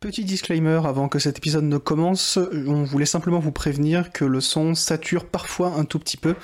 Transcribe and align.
Petit 0.00 0.24
disclaimer 0.24 0.80
avant 0.84 1.08
que 1.08 1.18
cet 1.18 1.38
épisode 1.38 1.64
ne 1.64 1.76
commence, 1.76 2.38
on 2.68 2.84
voulait 2.84 3.04
simplement 3.04 3.40
vous 3.40 3.50
prévenir 3.50 4.12
que 4.12 4.24
le 4.24 4.40
son 4.40 4.76
sature 4.76 5.24
parfois 5.24 5.72
un 5.76 5.84
tout 5.84 5.98
petit 5.98 6.16
peu. 6.16 6.36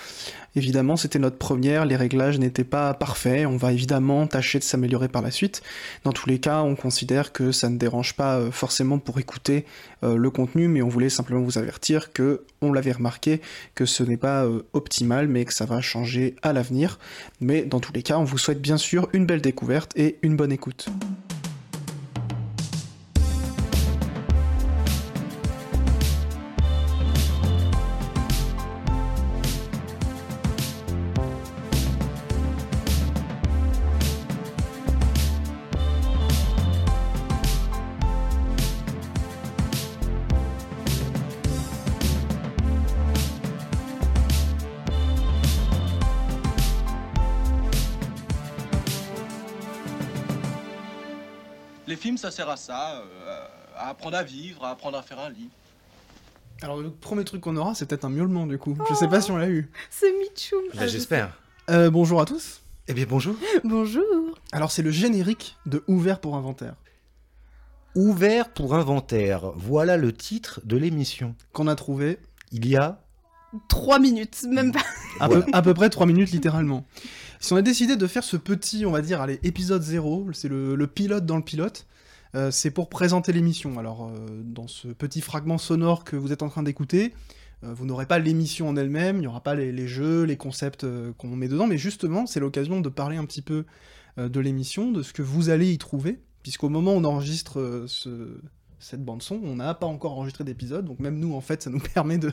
Évidemment, 0.57 0.97
c'était 0.97 1.21
notre 1.21 1.39
première, 1.39 1.85
les 1.85 1.95
réglages 1.95 2.41
n'étaient 2.41 2.65
pas 2.65 2.95
parfaits, 2.95 3.47
on 3.47 3.57
va 3.57 3.73
évidemment 3.73 4.27
tâcher 4.27 4.59
de 4.59 4.65
s'améliorer 4.65 5.07
par 5.07 5.23
la 5.23 5.31
suite. 5.31 5.63
Dans 6.03 6.13
tous 6.13 6.29
les 6.29 6.41
cas, 6.41 6.63
on 6.63 6.75
considère 6.75 7.33
que 7.33 7.53
ça 7.53 7.69
ne 7.69 7.79
dérange 7.79 8.15
pas 8.15 8.39
euh, 8.39 8.51
forcément 8.51 8.99
pour 8.99 9.21
écouter 9.21 9.67
euh, 10.03 10.17
le 10.17 10.31
contenu, 10.31 10.67
mais 10.67 10.83
on 10.83 10.89
voulait 10.89 11.09
simplement 11.09 11.41
vous 11.41 11.57
avertir 11.57 12.13
que 12.13 12.43
on 12.61 12.73
l'avait 12.73 12.91
remarqué, 12.91 13.41
que 13.77 13.87
ce 13.87 14.03
n'est 14.03 14.17
pas 14.17 14.45
euh, 14.45 14.63
optimal, 14.73 15.29
mais 15.29 15.45
que 15.45 15.55
ça 15.55 15.65
va 15.65 15.81
changer 15.81 16.35
à 16.43 16.53
l'avenir. 16.53 16.99
Mais 17.41 17.63
dans 17.63 17.79
tous 17.79 17.93
les 17.93 18.03
cas, 18.03 18.19
on 18.19 18.25
vous 18.25 18.39
souhaite 18.39 18.61
bien 18.61 18.79
sûr 18.79 19.09
une 19.13 19.27
belle 19.27 19.43
découverte 19.43 19.93
et 19.95 20.19
une 20.23 20.35
bonne 20.35 20.51
écoute. 20.51 20.89
Les 51.95 52.01
films, 52.01 52.19
ça 52.19 52.33
sert 52.33 52.49
à 52.49 52.57
ça, 52.57 52.97
euh, 52.97 53.47
à 53.77 53.91
apprendre 53.91 54.17
à 54.17 54.25
vivre, 54.25 54.65
à 54.65 54.71
apprendre 54.71 54.99
à 54.99 55.03
faire 55.03 55.21
un 55.21 55.31
lit. 55.31 55.49
Alors 56.61 56.79
le 56.79 56.91
premier 56.91 57.23
truc 57.23 57.43
qu'on 57.43 57.57
aura, 57.57 57.77
c'est 57.77 57.87
peut-être 57.87 58.05
un 58.05 58.09
miaulement 58.09 58.49
du 58.49 58.59
coup. 58.59 58.77
Je 58.91 58.95
sais 58.95 59.07
pas 59.07 59.21
si 59.21 59.31
on 59.31 59.37
l'a 59.37 59.49
eu. 59.49 59.71
C'est 59.91 60.13
Michoum. 60.19 60.65
Bah, 60.75 60.89
J'espère. 60.89 61.39
Euh, 61.71 61.91
bonjour 61.91 62.21
à 62.21 62.25
tous. 62.25 62.63
Eh 62.89 62.95
bien 62.95 63.07
bonjour. 63.09 63.37
Bonjour. 63.63 64.03
Alors 64.51 64.73
c'est 64.73 64.83
le 64.83 64.91
générique 64.91 65.57
de 65.67 65.85
Ouvert 65.87 66.19
pour 66.19 66.35
Inventaire 66.35 66.75
Ouvert 67.95 68.49
pour 68.53 68.75
inventaire, 68.75 69.53
voilà 69.55 69.97
le 69.97 70.13
titre 70.13 70.61
de 70.65 70.77
l'émission. 70.77 71.37
qu'on 71.53 71.69
a 71.69 71.77
trouvé 71.77 72.19
Il 72.51 72.67
y 72.67 72.75
a... 72.75 73.01
Trois 73.69 74.01
minutes, 74.01 74.43
même 74.51 74.73
pas. 74.73 74.83
à, 75.21 75.29
peu, 75.29 75.45
à 75.53 75.63
peu 75.63 75.75
près 75.75 75.91
3 75.91 76.07
minutes 76.07 76.33
littéralement. 76.33 76.85
Si 77.45 77.53
on 77.53 77.57
a 77.57 77.63
décidé 77.63 77.97
de 77.97 78.07
faire 78.07 78.25
ce 78.25 78.39
petit, 78.39 78.87
on 78.87 78.91
va 78.91 79.03
dire, 79.03 79.21
allez, 79.21 79.39
épisode 79.43 79.83
0, 79.83 80.29
c'est 80.33 80.49
le, 80.49 80.75
le 80.75 80.87
pilote 80.87 81.27
dans 81.27 81.37
le 81.37 81.43
pilote, 81.43 81.87
euh, 82.35 82.51
c'est 82.51 82.71
pour 82.71 82.89
présenter 82.89 83.35
l'émission. 83.35 83.79
Alors, 83.79 84.07
euh, 84.07 84.41
dans 84.43 84.67
ce 84.67 84.89
petit 84.89 85.21
fragment 85.21 85.59
sonore 85.59 86.05
que 86.05 86.17
vous 86.17 86.33
êtes 86.33 86.43
en 86.43 86.49
train 86.49 86.63
d'écouter, 86.63 87.13
euh, 87.63 87.75
vous 87.75 87.85
n'aurez 87.85 88.07
pas 88.07 88.19
l'émission 88.19 88.71
en 88.71 88.77
elle-même, 88.77 89.17
il 89.17 89.21
n'y 89.21 89.27
aura 89.27 89.43
pas 89.43 89.55
les, 89.55 89.73
les 89.73 89.87
jeux, 89.87 90.23
les 90.23 90.39
concepts 90.39 90.87
qu'on 91.19 91.29
met 91.37 91.49
dedans, 91.49 91.67
mais 91.67 91.77
justement, 91.77 92.25
c'est 92.25 92.41
l'occasion 92.41 92.81
de 92.81 92.89
parler 92.89 93.19
un 93.19 93.27
petit 93.27 93.43
peu 93.43 93.67
de 94.17 94.41
l'émission, 94.41 94.91
de 94.91 95.03
ce 95.03 95.13
que 95.13 95.21
vous 95.21 95.51
allez 95.51 95.71
y 95.71 95.77
trouver, 95.77 96.23
puisqu'au 96.43 96.71
moment 96.71 96.95
où 96.95 96.97
on 96.97 97.05
enregistre 97.05 97.85
ce- 97.89 98.41
cette 98.79 99.05
bande-son, 99.05 99.39
on 99.45 99.57
n'a 99.57 99.75
pas 99.75 99.87
encore 99.87 100.13
enregistré 100.13 100.45
d'épisode, 100.45 100.87
donc 100.87 100.99
même 100.99 101.19
nous, 101.19 101.35
en 101.35 101.43
fait, 101.43 101.63
ça 101.63 101.69
nous 101.69 101.81
permet 101.95 102.17
de, 102.17 102.33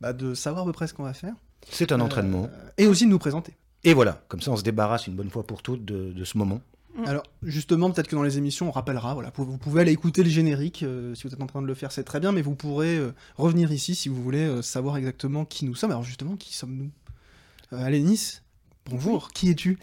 bah, 0.00 0.12
de 0.12 0.34
savoir 0.34 0.64
à 0.64 0.66
peu 0.66 0.72
près 0.72 0.88
ce 0.88 0.94
qu'on 0.94 1.04
va 1.04 1.14
faire. 1.14 1.34
C'est 1.70 1.92
un 1.92 2.00
entraînement. 2.00 2.50
Et 2.76 2.88
aussi 2.88 3.04
de 3.04 3.10
nous 3.10 3.20
présenter. 3.20 3.54
Et 3.84 3.94
voilà, 3.94 4.22
comme 4.28 4.40
ça 4.40 4.50
on 4.50 4.56
se 4.56 4.62
débarrasse 4.62 5.06
une 5.06 5.14
bonne 5.14 5.30
fois 5.30 5.46
pour 5.46 5.62
toutes 5.62 5.84
de, 5.84 6.12
de 6.12 6.24
ce 6.24 6.38
moment. 6.38 6.60
Mm. 6.96 7.04
Alors, 7.06 7.22
justement, 7.42 7.90
peut-être 7.90 8.08
que 8.08 8.16
dans 8.16 8.22
les 8.22 8.38
émissions, 8.38 8.68
on 8.68 8.70
rappellera, 8.70 9.14
voilà, 9.14 9.32
vous 9.34 9.44
vous 9.44 9.58
pouvez 9.58 9.80
aller 9.80 9.92
écouter 9.92 10.22
le 10.22 10.30
générique, 10.30 10.82
euh, 10.82 11.14
si 11.14 11.26
vous 11.26 11.32
êtes 11.32 11.42
en 11.42 11.46
train 11.46 11.62
de 11.62 11.66
le 11.66 11.74
faire, 11.74 11.90
c'est 11.90 12.04
très 12.04 12.20
bien, 12.20 12.32
mais 12.32 12.42
vous 12.42 12.54
pourrez 12.54 12.96
euh, 12.96 13.12
revenir 13.36 13.72
ici 13.72 13.94
si 13.94 14.08
vous 14.08 14.22
voulez 14.22 14.46
euh, 14.46 14.62
savoir 14.62 14.96
exactement 14.96 15.44
qui 15.44 15.64
nous 15.64 15.74
sommes. 15.74 15.90
Alors, 15.90 16.02
justement, 16.02 16.36
qui 16.36 16.54
sommes-nous? 16.54 16.90
Euh, 17.72 17.84
Allez, 17.84 18.02
Nice, 18.02 18.42
bonjour, 18.86 19.30
qui 19.32 19.50
es-tu? 19.50 19.78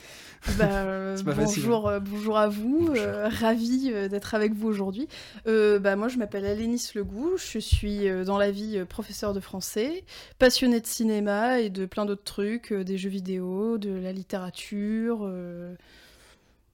Bah, 0.48 0.84
euh, 0.86 1.18
C'est 1.18 1.24
pas 1.26 1.36
facile, 1.36 1.64
bonjour, 1.64 1.88
euh, 1.88 2.00
bonjour 2.00 2.38
à 2.38 2.48
vous. 2.50 2.92
euh, 2.96 3.28
ravi 3.30 3.92
d'être 4.10 4.34
avec 4.36 4.54
vous 4.54 4.68
aujourd'hui. 4.68 5.08
Euh, 5.48 5.80
bah, 5.80 5.96
moi, 5.96 6.08
je 6.08 6.18
m'appelle 6.18 6.46
Alénis 6.46 6.92
Legout. 6.96 7.38
Je 7.38 7.60
suis 7.60 8.08
euh, 8.08 8.24
dans 8.24 8.38
la 8.38 8.52
vie 8.52 8.84
professeur 8.86 9.34
de 9.34 9.40
français, 9.40 10.04
passionnée 10.40 10.80
de 10.82 10.88
cinéma 10.88 11.60
et 11.60 11.70
de 11.70 11.86
plein 11.86 12.06
d'autres 12.06 12.24
trucs, 12.24 12.74
des 12.74 12.98
jeux 12.98 13.10
vidéo, 13.10 13.78
de 13.78 13.92
la 13.92 14.12
littérature. 14.12 15.30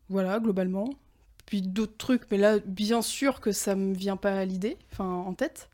voilà, 0.09 0.39
globalement. 0.39 0.89
Puis 1.45 1.61
d'autres 1.61 1.97
trucs, 1.97 2.23
mais 2.31 2.37
là, 2.37 2.57
bien 2.65 3.01
sûr 3.01 3.39
que 3.39 3.51
ça 3.51 3.75
me 3.75 3.93
vient 3.93 4.17
pas 4.17 4.33
à 4.39 4.45
l'idée, 4.45 4.77
enfin 4.91 5.05
en 5.05 5.33
tête. 5.33 5.69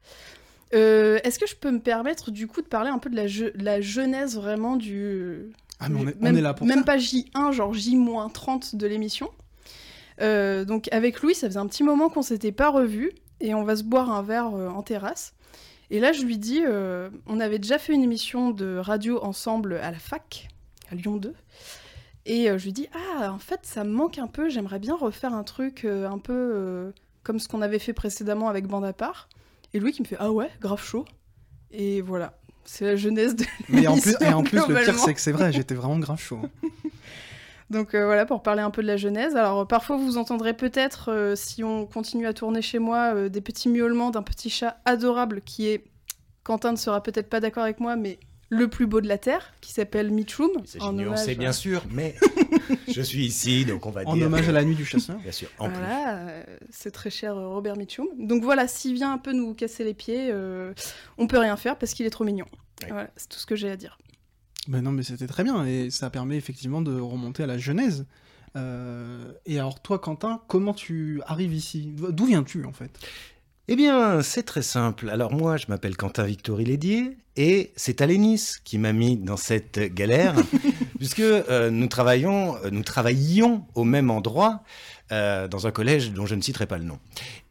Est-ce 0.73 1.39
que 1.39 1.47
je 1.47 1.55
peux 1.55 1.71
me 1.71 1.79
permettre 1.79 2.31
du 2.31 2.47
coup 2.47 2.61
de 2.61 2.67
parler 2.67 2.89
un 2.89 2.99
peu 2.99 3.09
de 3.09 3.15
la, 3.15 3.27
je- 3.27 3.51
la 3.55 3.81
genèse 3.81 4.35
vraiment 4.37 4.77
du, 4.77 5.51
Ah, 5.81 5.89
mais 5.89 5.99
on 5.99 6.07
est, 6.07 6.15
on 6.19 6.23
même, 6.23 6.37
est 6.37 6.41
là 6.41 6.53
pour 6.53 6.67
même 6.67 6.79
ça. 6.79 6.85
pas 6.85 6.97
J1, 6.97 7.51
genre 7.51 7.73
J-30 7.73 8.77
de 8.77 8.87
l'émission. 8.87 9.31
Euh, 10.21 10.63
donc 10.63 10.87
avec 10.91 11.21
Louis, 11.21 11.33
ça 11.33 11.47
faisait 11.47 11.59
un 11.59 11.65
petit 11.65 11.83
moment 11.83 12.09
qu'on 12.09 12.21
s'était 12.21 12.51
pas 12.51 12.69
revus 12.69 13.11
et 13.39 13.55
on 13.55 13.63
va 13.63 13.75
se 13.75 13.83
boire 13.83 14.11
un 14.11 14.21
verre 14.21 14.53
euh, 14.55 14.69
en 14.69 14.83
terrasse. 14.83 15.33
Et 15.89 15.99
là, 15.99 16.11
je 16.13 16.21
lui 16.23 16.37
dis, 16.37 16.61
euh, 16.63 17.09
on 17.25 17.39
avait 17.39 17.57
déjà 17.57 17.79
fait 17.79 17.93
une 17.93 18.03
émission 18.03 18.51
de 18.51 18.77
radio 18.77 19.21
ensemble 19.23 19.73
à 19.73 19.91
la 19.91 19.99
fac, 19.99 20.47
à 20.91 20.95
Lyon 20.95 21.17
2. 21.17 21.33
Et 22.27 22.45
je 22.45 22.63
lui 22.63 22.71
dis, 22.71 22.87
ah, 22.93 23.33
en 23.33 23.39
fait, 23.39 23.61
ça 23.63 23.83
me 23.83 23.89
manque 23.89 24.19
un 24.19 24.27
peu, 24.27 24.47
j'aimerais 24.47 24.77
bien 24.77 24.95
refaire 24.95 25.33
un 25.33 25.43
truc 25.43 25.85
un 25.85 26.19
peu 26.19 26.93
comme 27.23 27.39
ce 27.39 27.47
qu'on 27.47 27.63
avait 27.63 27.79
fait 27.79 27.93
précédemment 27.93 28.47
avec 28.47 28.67
Bande 28.67 28.85
à 28.85 28.93
part. 28.93 29.27
Et 29.73 29.79
Louis 29.79 29.91
qui 29.91 30.03
me 30.03 30.07
fait, 30.07 30.17
ah 30.19 30.31
ouais, 30.31 30.49
grave 30.61 30.81
chaud. 30.81 31.03
Et 31.71 32.01
voilà, 32.01 32.39
c'est 32.65 32.85
la 32.85 32.95
genèse 32.95 33.35
de 33.35 33.45
Mais 33.69 33.87
en 33.87 33.97
plus, 33.97 34.15
et 34.21 34.33
en 34.33 34.43
plus 34.43 34.59
le 34.67 34.83
pire, 34.83 34.97
c'est 34.97 35.13
que 35.13 35.21
c'est 35.21 35.31
vrai, 35.31 35.51
j'étais 35.51 35.75
vraiment 35.75 35.99
grave 35.99 36.19
chaud. 36.19 36.41
Donc 37.71 37.95
euh, 37.95 38.05
voilà, 38.05 38.25
pour 38.25 38.43
parler 38.43 38.61
un 38.61 38.69
peu 38.69 38.81
de 38.81 38.87
la 38.87 38.97
genèse. 38.97 39.35
Alors 39.35 39.65
parfois 39.65 39.95
vous 39.95 40.17
entendrez 40.17 40.53
peut-être, 40.53 41.09
euh, 41.09 41.35
si 41.35 41.63
on 41.63 41.85
continue 41.85 42.27
à 42.27 42.33
tourner 42.33 42.61
chez 42.61 42.79
moi, 42.79 43.13
euh, 43.15 43.29
des 43.29 43.39
petits 43.39 43.69
miaulements 43.69 44.11
d'un 44.11 44.23
petit 44.23 44.49
chat 44.49 44.77
adorable 44.83 45.41
qui 45.41 45.69
est, 45.69 45.85
Quentin 46.43 46.73
ne 46.73 46.77
sera 46.77 47.01
peut-être 47.01 47.29
pas 47.29 47.39
d'accord 47.39 47.63
avec 47.63 47.79
moi, 47.79 47.95
mais 47.95 48.19
le 48.51 48.67
plus 48.67 48.85
beau 48.85 49.01
de 49.01 49.07
la 49.07 49.17
Terre, 49.17 49.53
qui 49.61 49.71
s'appelle 49.71 50.11
Mitchum. 50.11 50.51
En 50.81 50.93
nuancer, 50.93 51.23
hommage, 51.31 51.37
bien 51.37 51.51
sûr, 51.53 51.83
mais 51.89 52.15
je 52.93 53.01
suis 53.01 53.25
ici, 53.25 53.65
donc 53.65 53.85
on 53.85 53.91
va 53.91 54.03
En 54.05 54.13
dire... 54.15 54.27
hommage 54.27 54.47
à 54.49 54.51
la 54.51 54.63
nuit 54.63 54.75
du 54.75 54.85
chasseur. 54.85 55.17
Bien 55.19 55.31
sûr, 55.31 55.47
en 55.57 55.69
plus. 55.69 55.77
Voilà, 55.77 56.17
euh, 56.17 56.43
c'est 56.69 56.91
très 56.91 57.09
cher 57.09 57.35
euh, 57.37 57.47
Robert 57.47 57.77
Mitchum. 57.77 58.07
Donc 58.19 58.43
voilà, 58.43 58.67
s'il 58.67 58.93
vient 58.93 59.13
un 59.13 59.17
peu 59.17 59.31
nous 59.31 59.53
casser 59.53 59.83
les 59.85 59.93
pieds, 59.93 60.29
euh, 60.31 60.73
on 61.17 61.27
peut 61.27 61.39
rien 61.39 61.55
faire 61.55 61.77
parce 61.77 61.93
qu'il 61.93 62.05
est 62.05 62.11
trop 62.11 62.25
mignon. 62.25 62.45
Ouais. 62.83 62.89
Voilà, 62.89 63.09
c'est 63.15 63.29
tout 63.29 63.39
ce 63.39 63.45
que 63.45 63.55
j'ai 63.55 63.71
à 63.71 63.77
dire. 63.77 63.97
Ben 64.67 64.81
non, 64.81 64.91
mais 64.91 65.03
c'était 65.03 65.27
très 65.27 65.43
bien, 65.43 65.65
et 65.65 65.89
ça 65.89 66.09
permet 66.09 66.35
effectivement 66.35 66.81
de 66.81 66.99
remonter 66.99 67.43
à 67.43 67.47
la 67.47 67.57
genèse. 67.57 68.05
Euh, 68.57 69.31
et 69.45 69.59
alors 69.59 69.81
toi, 69.81 69.97
Quentin, 69.97 70.41
comment 70.47 70.73
tu 70.73 71.21
arrives 71.25 71.53
ici? 71.53 71.93
D'où 71.95 72.25
viens-tu 72.25 72.65
en 72.65 72.73
fait? 72.73 72.91
Eh 73.73 73.77
bien, 73.77 74.21
c'est 74.21 74.43
très 74.43 74.63
simple. 74.63 75.09
Alors 75.09 75.31
moi, 75.31 75.55
je 75.55 75.67
m'appelle 75.69 75.95
Quentin 75.95 76.25
Victory 76.25 76.65
Lédier 76.65 77.15
et 77.37 77.71
c'est 77.77 78.01
Alénis 78.01 78.55
qui 78.65 78.77
m'a 78.77 78.91
mis 78.91 79.15
dans 79.15 79.37
cette 79.37 79.79
galère, 79.79 80.35
puisque 81.01 81.19
euh, 81.21 81.71
nous 81.71 81.87
travaillons, 81.87 82.57
euh, 82.57 82.69
nous 82.69 82.83
travaillions 82.83 83.65
au 83.73 83.83
même 83.83 84.11
endroit 84.11 84.61
euh, 85.11 85.49
dans 85.49 85.67
un 85.67 85.71
collège 85.71 86.11
dont 86.11 86.25
je 86.25 86.35
ne 86.35 86.41
citerai 86.41 86.67
pas 86.67 86.77
le 86.77 86.85
nom. 86.85 86.97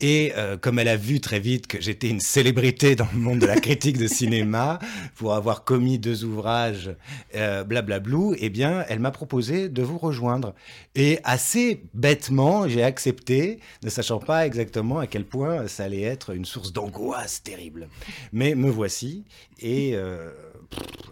Et 0.01 0.33
euh, 0.37 0.57
comme 0.57 0.79
elle 0.79 0.89
a 0.89 0.97
vu 0.97 1.21
très 1.21 1.41
vite 1.41 1.67
que 1.67 1.79
j'étais 1.79 2.09
une 2.09 2.21
célébrité 2.21 2.97
dans 2.97 3.09
le 3.13 3.19
monde 3.19 3.39
de 3.41 3.47
la 3.47 3.61
critique 3.61 3.99
de 3.99 4.07
cinéma 4.07 4.79
pour 5.17 5.35
avoir 5.35 5.65
commis 5.65 5.99
deux 5.99 6.25
ouvrages 6.25 6.91
euh, 7.35 7.63
blablablou, 7.63 8.35
eh 8.39 8.49
bien, 8.49 8.87
elle 8.89 8.99
m'a 8.99 9.11
proposé 9.11 9.69
de 9.69 9.83
vous 9.83 9.99
rejoindre. 9.99 10.55
Et 10.95 11.19
assez 11.23 11.83
bêtement, 11.93 12.67
j'ai 12.67 12.83
accepté, 12.83 13.61
ne 13.83 13.91
sachant 13.91 14.21
pas 14.21 14.47
exactement 14.47 14.99
à 14.99 15.07
quel 15.07 15.27
point 15.27 15.69
ça 15.69 15.85
allait 15.85 16.01
être 16.01 16.35
une 16.35 16.47
source 16.47 16.73
d'angoisse 16.73 17.43
terrible. 17.43 17.89
Mais 18.33 18.55
me 18.55 18.71
voici, 18.71 19.25
et 19.59 19.97
euh, 19.97 20.31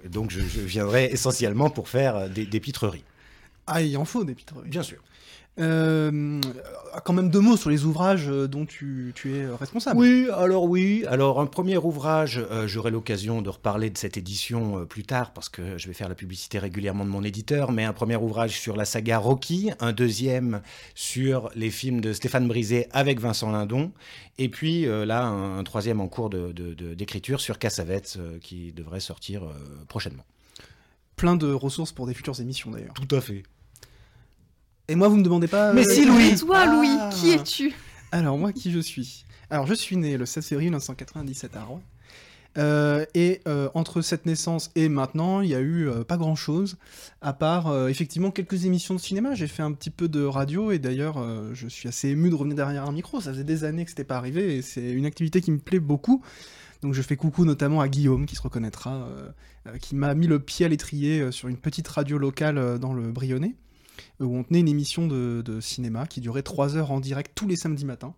donc 0.08 0.30
je, 0.30 0.40
je 0.40 0.60
viendrai 0.60 1.06
essentiellement 1.06 1.70
pour 1.70 1.88
faire 1.88 2.16
euh, 2.16 2.28
des, 2.28 2.46
des 2.46 2.60
pitreries. 2.60 3.04
Ah, 3.66 3.82
il 3.82 3.96
en 3.96 4.04
faut 4.04 4.24
des 4.24 4.34
pitreries. 4.34 4.68
Bien 4.68 4.82
sûr. 4.82 4.98
Euh, 5.58 6.40
quand 7.04 7.12
même 7.12 7.30
deux 7.30 7.40
mots 7.40 7.56
sur 7.56 7.70
les 7.70 7.84
ouvrages 7.84 8.28
euh, 8.28 8.46
dont 8.48 8.64
tu, 8.66 9.12
tu 9.14 9.36
es 9.36 9.42
euh, 9.42 9.54
responsable. 9.56 9.98
Oui, 9.98 10.26
alors 10.34 10.64
oui. 10.64 11.04
Alors 11.08 11.40
un 11.40 11.46
premier 11.46 11.76
ouvrage, 11.76 12.38
euh, 12.50 12.66
j'aurai 12.66 12.90
l'occasion 12.90 13.42
de 13.42 13.48
reparler 13.50 13.90
de 13.90 13.98
cette 13.98 14.16
édition 14.16 14.78
euh, 14.80 14.84
plus 14.84 15.04
tard 15.04 15.32
parce 15.32 15.48
que 15.48 15.78
je 15.78 15.86
vais 15.88 15.94
faire 15.94 16.08
la 16.08 16.14
publicité 16.14 16.58
régulièrement 16.58 17.04
de 17.04 17.10
mon 17.10 17.22
éditeur, 17.22 17.72
mais 17.72 17.84
un 17.84 17.92
premier 17.92 18.16
ouvrage 18.16 18.58
sur 18.58 18.76
la 18.76 18.84
saga 18.84 19.18
Rocky, 19.18 19.70
un 19.80 19.92
deuxième 19.92 20.60
sur 20.94 21.50
les 21.54 21.70
films 21.70 22.00
de 22.00 22.12
Stéphane 22.12 22.48
Brisé 22.48 22.86
avec 22.92 23.20
Vincent 23.20 23.50
Lindon, 23.50 23.92
et 24.38 24.48
puis 24.48 24.86
là 24.86 25.24
un, 25.26 25.58
un 25.58 25.64
troisième 25.64 26.00
en 26.00 26.08
cours 26.08 26.30
de- 26.30 26.52
de- 26.52 26.74
de- 26.74 26.94
d'écriture 26.94 27.40
sur 27.40 27.58
Cassavetes 27.58 28.18
qui 28.40 28.72
devrait 28.72 29.00
sortir 29.00 29.42
prochainement. 29.88 30.24
Plein 31.16 31.36
de 31.36 31.52
ressources 31.52 31.92
pour 31.92 32.06
des 32.06 32.14
futures 32.14 32.40
émissions 32.40 32.70
d'ailleurs. 32.70 32.94
Tout 32.94 33.14
à 33.14 33.20
fait. 33.20 33.42
Et 34.88 34.94
moi, 34.94 35.08
vous 35.08 35.16
me 35.16 35.22
demandez 35.22 35.48
pas. 35.48 35.72
Mais 35.72 35.86
euh, 35.86 35.94
si, 35.94 36.04
Louis. 36.06 36.34
Toi, 36.36 36.66
Louis, 36.66 36.88
Ah. 36.90 37.10
qui 37.12 37.30
es-tu? 37.30 37.72
Alors, 38.10 38.38
moi, 38.38 38.52
qui 38.52 38.72
je 38.72 38.78
suis? 38.78 39.24
Alors, 39.50 39.66
je 39.66 39.74
suis 39.74 39.96
né 39.96 40.16
le 40.16 40.26
16 40.26 40.46
février 40.46 40.70
1997 40.70 41.56
à 41.56 41.64
Rouen. 41.64 41.82
Euh, 42.56 43.04
et 43.14 43.40
euh, 43.46 43.68
entre 43.74 44.00
cette 44.00 44.26
naissance 44.26 44.70
et 44.74 44.88
maintenant, 44.88 45.42
il 45.42 45.50
y 45.50 45.54
a 45.54 45.60
eu 45.60 45.88
euh, 45.88 46.02
pas 46.02 46.16
grand 46.16 46.34
chose, 46.34 46.76
à 47.20 47.32
part 47.32 47.88
effectivement 47.88 48.30
quelques 48.30 48.64
émissions 48.64 48.94
de 48.94 49.00
cinéma. 49.00 49.34
J'ai 49.34 49.46
fait 49.46 49.62
un 49.62 49.72
petit 49.72 49.90
peu 49.90 50.08
de 50.08 50.24
radio 50.24 50.72
et 50.72 50.78
d'ailleurs, 50.78 51.22
je 51.52 51.68
suis 51.68 51.88
assez 51.88 52.08
ému 52.08 52.30
de 52.30 52.34
revenir 52.34 52.56
derrière 52.56 52.84
un 52.84 52.92
micro. 52.92 53.20
Ça 53.20 53.30
faisait 53.32 53.44
des 53.44 53.64
années 53.64 53.84
que 53.84 53.90
c'était 53.90 54.04
pas 54.04 54.16
arrivé 54.16 54.56
et 54.56 54.62
c'est 54.62 54.90
une 54.90 55.06
activité 55.06 55.40
qui 55.40 55.50
me 55.52 55.58
plaît 55.58 55.80
beaucoup. 55.80 56.22
Donc 56.82 56.94
je 56.94 57.02
fais 57.02 57.16
coucou 57.16 57.44
notamment 57.44 57.80
à 57.80 57.88
Guillaume 57.88 58.24
qui 58.26 58.34
se 58.36 58.42
reconnaîtra, 58.42 59.06
qui 59.80 59.94
m'a 59.94 60.14
mis 60.14 60.26
le 60.26 60.38
pied 60.40 60.64
à 60.64 60.68
l'étrier 60.68 61.30
sur 61.30 61.48
une 61.48 61.58
petite 61.58 61.86
radio 61.88 62.18
locale 62.18 62.78
dans 62.78 62.94
le 62.94 63.12
Brionnais, 63.12 63.54
où 64.20 64.36
on 64.36 64.42
tenait 64.44 64.60
une 64.60 64.68
émission 64.68 65.06
de, 65.06 65.42
de 65.44 65.60
cinéma 65.60 66.06
qui 66.06 66.20
durait 66.20 66.42
3 66.42 66.76
heures 66.76 66.90
en 66.90 67.00
direct 67.00 67.32
tous 67.34 67.46
les 67.46 67.56
samedis 67.56 67.84
matins. 67.84 68.14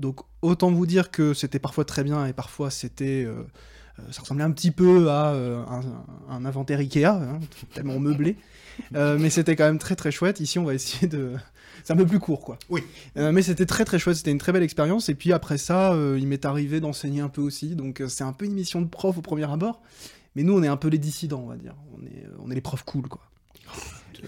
Donc 0.00 0.20
autant 0.42 0.70
vous 0.70 0.86
dire 0.86 1.10
que 1.10 1.34
c'était 1.34 1.58
parfois 1.58 1.84
très 1.84 2.02
bien 2.04 2.26
et 2.26 2.32
parfois 2.32 2.70
c'était... 2.70 3.24
euh, 3.24 3.44
euh, 4.00 4.02
ça 4.10 4.22
ressemblait 4.22 4.42
un 4.44 4.50
petit 4.50 4.72
peu 4.72 5.08
à 5.08 5.32
euh, 5.34 5.64
un, 5.66 5.82
un 6.28 6.44
inventaire 6.44 6.80
Ikea, 6.80 7.04
hein, 7.04 7.38
tellement 7.74 8.00
meublé. 8.00 8.36
Euh, 8.96 9.16
mais 9.20 9.30
c'était 9.30 9.54
quand 9.54 9.66
même 9.66 9.78
très 9.78 9.94
très 9.94 10.10
chouette. 10.10 10.40
Ici, 10.40 10.58
on 10.58 10.64
va 10.64 10.74
essayer 10.74 11.06
de... 11.06 11.34
C'est 11.84 11.92
un 11.92 11.96
peu 11.96 12.06
plus 12.06 12.18
court, 12.18 12.40
quoi. 12.40 12.58
Oui. 12.70 12.82
Euh, 13.16 13.30
mais 13.30 13.42
c'était 13.42 13.66
très 13.66 13.84
très 13.84 14.00
chouette, 14.00 14.16
c'était 14.16 14.32
une 14.32 14.38
très 14.38 14.50
belle 14.50 14.64
expérience. 14.64 15.08
Et 15.10 15.14
puis 15.14 15.32
après 15.32 15.58
ça, 15.58 15.96
il 16.18 16.26
m'est 16.26 16.44
arrivé 16.44 16.80
d'enseigner 16.80 17.20
un 17.20 17.28
peu 17.28 17.40
aussi. 17.40 17.76
Donc 17.76 18.02
c'est 18.08 18.24
un 18.24 18.32
peu 18.32 18.46
une 18.46 18.54
mission 18.54 18.80
de 18.80 18.88
prof 18.88 19.16
au 19.16 19.22
premier 19.22 19.48
abord. 19.48 19.80
Mais 20.34 20.42
nous, 20.42 20.54
on 20.58 20.62
est 20.64 20.68
un 20.68 20.76
peu 20.76 20.88
les 20.88 20.98
dissidents, 20.98 21.42
on 21.44 21.48
va 21.48 21.56
dire. 21.56 21.76
On 21.96 22.04
est, 22.04 22.26
on 22.40 22.50
est 22.50 22.54
les 22.56 22.60
profs 22.60 22.82
cool, 22.84 23.06
quoi. 23.06 23.20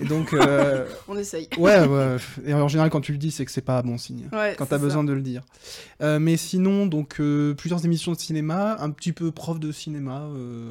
Et 0.00 0.04
donc, 0.04 0.32
euh, 0.34 0.86
On 1.08 1.16
essaye. 1.16 1.48
ouais, 1.58 1.86
ouais. 1.86 2.16
Et 2.44 2.54
en 2.54 2.68
général, 2.68 2.90
quand 2.90 3.00
tu 3.00 3.12
le 3.12 3.18
dis, 3.18 3.30
c'est 3.30 3.44
que 3.44 3.50
c'est 3.50 3.60
pas 3.60 3.82
bon 3.82 3.98
signe 3.98 4.28
Ouais, 4.32 4.54
quand 4.56 4.66
t'as 4.66 4.78
besoin 4.78 5.04
de 5.04 5.12
le 5.12 5.20
dire. 5.20 5.42
Euh, 6.02 6.18
mais 6.18 6.36
sinon, 6.36 6.86
donc 6.86 7.20
euh, 7.20 7.54
plusieurs 7.54 7.84
émissions 7.84 8.12
de 8.12 8.18
cinéma, 8.18 8.76
un 8.80 8.90
petit 8.90 9.12
peu 9.12 9.32
prof 9.32 9.58
de 9.60 9.72
cinéma 9.72 10.28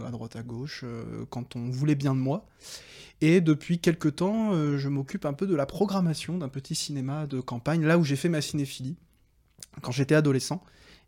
à 0.08 0.12
droite 0.12 0.36
à 0.36 0.44
gauche, 0.44 0.84
quand 1.30 1.56
on 1.56 1.70
voulait 1.70 1.96
bien 1.96 2.14
de 2.14 2.20
moi. 2.20 2.46
Et 3.22 3.42
depuis 3.42 3.80
quelques 3.80 4.18
temps, 4.18 4.52
je 4.78 4.90
m'occupe 4.90 5.26
un 5.26 5.34
peu 5.34 5.48
de 5.48 5.56
la 5.56 5.66
programmation 5.66 6.38
d'un 6.38 6.50
petit 6.50 6.76
cinéma 6.76 7.28
de 7.28 7.40
campagne, 7.40 7.86
là 7.86 7.98
où 7.98 8.04
j'ai 8.04 8.16
fait 8.18 8.30
ma 8.30 8.42
cinéphilie, 8.42 8.98
quand 9.82 9.92
j'étais 9.92 10.16
adolescent. 10.16 10.62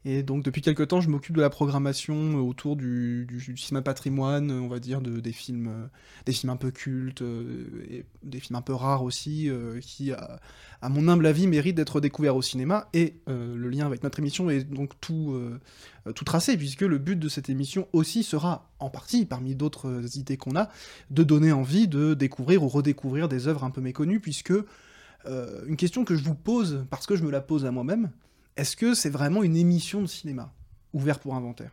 Et 0.09 0.24
donc 0.24 0.42
depuis 0.42 0.62
quelques 0.62 0.88
temps, 0.88 1.01
je 1.01 1.09
m'occupe 1.09 1.36
de 1.36 1.42
la 1.42 1.50
programmation 1.50 2.36
autour 2.36 2.77
du, 2.77 3.27
cinéma 3.57 3.81
patrimoine, 3.81 4.51
on 4.51 4.69
va 4.69 4.80
dire, 4.80 5.01
de, 5.01 5.19
des, 5.19 5.33
films, 5.33 5.68
euh, 5.68 5.88
des 6.25 6.31
films 6.31 6.50
un 6.50 6.56
peu 6.56 6.71
cultes, 6.71 7.21
euh, 7.21 8.06
des 8.24 8.39
films 8.39 8.56
un 8.56 8.62
peu 8.62 8.74
rares 8.74 9.04
aussi, 9.04 9.50
euh, 9.50 9.81
qui, 9.81 10.13
à, 10.13 10.39
à 10.81 10.88
mon 10.88 11.09
humble 11.09 11.25
avis, 11.25 11.45
méritent 11.45 11.75
d'être 11.75 12.00
découverts 12.00 12.38
au 12.38 12.42
cinéma. 12.42 12.88
Et 12.94 13.15
le 13.27 13.68
lien 13.68 13.86
avec 13.86 14.01
notre 14.01 14.19
émission 14.19 14.50
est 14.50 14.63
donc 14.63 14.94
tout, 15.01 15.38
tout 16.15 16.24
tracé, 16.24 16.56
puisque 16.56 16.83
le 16.83 17.00
but 17.00 17.19
de 17.19 17.27
cette 17.27 17.50
émission 17.50 17.89
aussi 17.92 18.24
sera, 18.24 18.71
en 18.80 18.89
partie, 18.89 19.25
parmi 19.25 19.56
d'autres 19.56 20.18
idées 20.18 20.38
qu'on 20.38 20.56
a, 20.56 20.69
de 21.12 21.24
donner 21.24 21.51
envie 21.51 21.89
de 21.89 22.13
découvrir 22.13 22.63
ou 22.63 22.69
redécouvrir 22.69 23.27
des 23.27 23.50
œuvres 23.50 23.65
un 23.65 23.71
peu 23.71 23.81
méconnues, 23.81 24.21
puisque 24.21 24.54
une 25.25 25.75
question 25.75 26.06
que 26.06 26.15
je 26.15 26.24
vous 26.24 26.36
pose, 26.36 26.86
parce 26.89 27.06
que 27.06 27.18
je 27.18 27.24
me 27.24 27.31
la 27.31 27.42
pose 27.42 27.65
à 27.65 27.71
moi-même, 27.71 28.09
est-ce 28.57 28.75
que 28.75 28.94
c'est 28.94 29.09
vraiment 29.09 29.44
une 29.44 29.56
émission 29.56 30.01
de 30.01 30.07
cinéma 30.07 30.54
ouverte 30.94 31.21
pour 31.21 31.36
inventaire? 31.36 31.71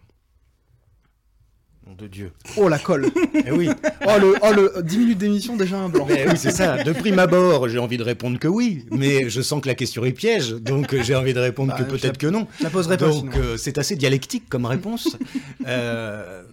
Nom 1.86 1.94
de 1.94 2.06
Dieu. 2.06 2.32
Oh 2.56 2.68
la 2.70 2.78
colle 2.78 3.10
Eh 3.46 3.50
oui, 3.52 3.68
Oh 4.06 4.18
le, 4.18 4.34
oh, 4.40 4.52
le 4.54 4.82
10 4.82 4.98
minutes 4.98 5.18
d'émission 5.18 5.54
déjà 5.54 5.76
un 5.78 5.90
blanc 5.90 6.06
mais 6.08 6.26
oui 6.26 6.36
c'est 6.38 6.50
ça. 6.50 6.82
De 6.82 6.92
prime 6.92 7.18
abord, 7.18 7.68
j'ai 7.68 7.78
envie 7.78 7.98
de 7.98 8.02
répondre 8.02 8.38
que 8.38 8.48
oui, 8.48 8.86
mais 8.90 9.28
je 9.28 9.42
sens 9.42 9.60
que 9.60 9.68
la 9.68 9.74
question 9.74 10.02
est 10.06 10.12
piège, 10.12 10.50
donc 10.52 10.94
j'ai 11.02 11.14
envie 11.14 11.34
de 11.34 11.40
répondre 11.40 11.74
Bah, 11.76 11.84
que 11.84 11.90
peut-être 11.90 12.16
que 12.16 12.26
non. 12.26 12.46
Je 12.58 12.64
la 12.64 12.70
poserai 12.70 12.96
pas 12.96 13.08
Donc 13.08 13.36
euh, 13.36 13.58
c'est 13.58 13.76
assez 13.76 13.96
dialectique 13.96 14.48
comme 14.48 14.64
réponse. 14.64 15.18
Euh, 15.66 16.44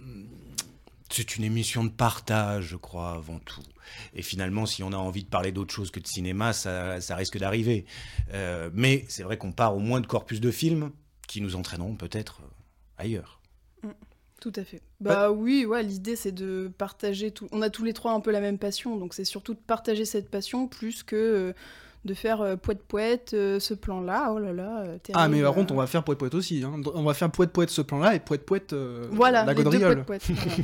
c'est 1.14 1.36
une 1.36 1.44
émission 1.44 1.84
de 1.84 1.90
partage, 1.90 2.64
je 2.64 2.76
crois, 2.76 3.12
avant 3.12 3.38
tout. 3.38 3.62
Et 4.14 4.22
finalement, 4.22 4.66
si 4.66 4.82
on 4.82 4.92
a 4.92 4.96
envie 4.96 5.24
de 5.24 5.28
parler 5.28 5.52
d'autre 5.52 5.72
chose 5.72 5.90
que 5.90 6.00
de 6.00 6.06
cinéma, 6.06 6.52
ça, 6.52 7.00
ça 7.00 7.16
risque 7.16 7.38
d'arriver. 7.38 7.84
Euh, 8.32 8.70
mais 8.72 9.04
c'est 9.08 9.22
vrai 9.22 9.36
qu'on 9.36 9.52
part 9.52 9.76
au 9.76 9.80
moins 9.80 10.00
de 10.00 10.06
corpus 10.06 10.40
de 10.40 10.50
films 10.50 10.90
qui 11.28 11.40
nous 11.40 11.56
entraîneront 11.56 11.94
peut-être 11.94 12.40
euh, 12.42 13.02
ailleurs. 13.02 13.40
Tout 14.40 14.52
à 14.56 14.64
fait. 14.64 14.82
Bah 15.00 15.30
oui, 15.30 15.64
ouais, 15.64 15.84
l'idée 15.84 16.16
c'est 16.16 16.32
de 16.32 16.68
partager 16.76 17.30
tout. 17.30 17.46
On 17.52 17.62
a 17.62 17.70
tous 17.70 17.84
les 17.84 17.92
trois 17.92 18.12
un 18.12 18.18
peu 18.18 18.32
la 18.32 18.40
même 18.40 18.58
passion, 18.58 18.96
donc 18.96 19.14
c'est 19.14 19.24
surtout 19.24 19.54
de 19.54 19.60
partager 19.60 20.04
cette 20.04 20.30
passion 20.30 20.66
plus 20.66 21.04
que 21.04 21.14
euh, 21.14 21.52
de 22.04 22.14
faire 22.14 22.40
euh, 22.40 22.56
poète 22.56 22.82
poète 22.82 23.30
euh, 23.34 23.60
ce 23.60 23.74
plan-là. 23.74 24.32
Oh 24.34 24.38
là 24.38 24.52
là. 24.52 24.82
euh, 24.82 24.98
Ah 25.14 25.28
mais 25.28 25.42
par 25.42 25.54
contre 25.54 25.72
on 25.72 25.76
va 25.76 25.86
faire 25.86 26.02
poète 26.02 26.18
poète 26.18 26.34
aussi, 26.34 26.62
hein. 26.64 26.80
on 26.94 27.02
va 27.04 27.14
faire 27.14 27.30
poète 27.30 27.50
poète 27.52 27.70
ce 27.70 27.80
plan-là 27.82 28.14
et 28.16 28.20
poète 28.20 28.44
poète 28.44 28.72
euh, 28.72 29.06
Voilà, 29.12 29.44
la 29.44 29.54
gaudriole. 29.54 30.04
poète 30.04 30.22
poète. 30.26 30.36
voilà. 30.36 30.56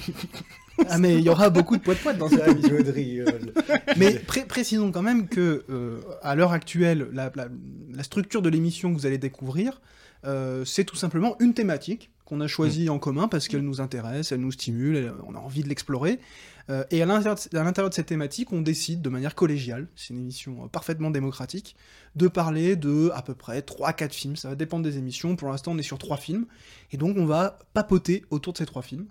Ah 0.90 0.96
mais 0.98 1.14
il 1.16 1.22
y 1.24 1.28
aura 1.28 1.50
beaucoup 1.50 1.76
de 1.76 1.82
poète 1.82 1.98
poète 2.00 2.18
dans 2.18 2.28
cette. 2.28 2.60
Gaudriole. 2.60 3.52
Mais 3.96 4.14
pré- 4.14 4.44
précisons 4.44 4.92
quand 4.92 5.02
même 5.02 5.26
que 5.26 5.64
euh, 5.70 5.98
à 6.22 6.36
l'heure 6.36 6.52
actuelle, 6.52 7.08
la, 7.12 7.32
la- 7.34 7.48
la 7.92 8.02
structure 8.04 8.42
de 8.42 8.48
l'émission 8.48 8.92
que 8.94 8.96
vous 8.96 9.04
allez 9.06 9.18
découvrir, 9.18 9.80
euh, 10.24 10.64
c'est 10.64 10.84
tout 10.84 10.94
simplement 10.94 11.34
une 11.40 11.52
thématique 11.52 12.12
qu'on 12.24 12.40
a 12.40 12.46
choisie 12.46 12.90
en 12.90 13.00
commun 13.00 13.26
parce 13.26 13.48
qu'elle 13.48 13.62
nous 13.62 13.80
intéresse, 13.80 14.30
elle 14.30 14.40
nous 14.40 14.52
stimule, 14.52 14.94
elle- 14.96 15.12
on 15.26 15.34
a 15.34 15.38
envie 15.40 15.64
de 15.64 15.68
l'explorer. 15.68 16.20
Euh, 16.70 16.84
et 16.90 17.02
à 17.02 17.06
l'intérieur 17.06 17.88
de, 17.88 17.94
cette 17.94 18.06
thématique, 18.06 18.52
on 18.52 18.60
décide 18.60 19.00
de 19.00 19.08
manière 19.08 19.34
collégiale, 19.34 19.88
c'est 19.96 20.12
une 20.12 20.20
émission 20.20 20.64
euh, 20.64 20.68
parfaitement 20.68 21.10
démocratique, 21.10 21.76
de 22.14 22.28
parler 22.28 22.76
de 22.76 23.10
à 23.14 23.22
peu 23.22 23.34
près 23.34 23.60
3-4 23.60 24.12
films. 24.12 24.36
Ça 24.36 24.50
va 24.50 24.54
dépendre 24.54 24.84
des 24.84 24.98
émissions. 24.98 25.34
Pour 25.36 25.48
l'instant, 25.48 25.72
on 25.72 25.78
est 25.78 25.82
sur 25.82 25.98
3 25.98 26.18
films. 26.18 26.46
Et 26.92 26.98
donc, 26.98 27.16
on 27.16 27.24
va 27.24 27.58
papoter 27.72 28.24
autour 28.30 28.52
de 28.52 28.58
ces 28.58 28.66
3 28.66 28.82
films. 28.82 29.06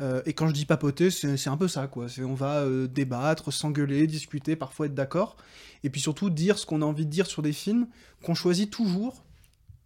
Euh, 0.00 0.20
et 0.26 0.32
quand 0.32 0.48
je 0.48 0.52
dis 0.52 0.66
papoter, 0.66 1.10
c'est 1.10 1.48
un 1.48 1.56
peu 1.56 1.68
ça, 1.68 1.86
quoi. 1.86 2.06
On 2.18 2.34
va 2.34 2.66
débattre, 2.86 3.52
s'engueuler, 3.52 4.06
discuter, 4.06 4.56
parfois 4.56 4.86
être 4.86 4.94
d'accord, 4.94 5.36
et 5.84 5.90
puis 5.90 6.00
surtout 6.00 6.28
dire 6.28 6.58
ce 6.58 6.66
qu'on 6.66 6.82
a 6.82 6.84
envie 6.84 7.06
de 7.06 7.10
dire 7.10 7.26
sur 7.26 7.40
des 7.40 7.52
films 7.52 7.86
qu'on 8.22 8.34
choisit 8.34 8.70
toujours, 8.70 9.22